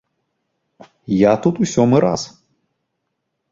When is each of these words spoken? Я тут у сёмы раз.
Я 1.17 1.33
тут 1.45 1.55
у 1.65 1.69
сёмы 1.73 1.97
раз. 2.07 2.21